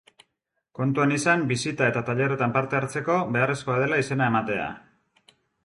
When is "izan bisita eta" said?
1.17-2.03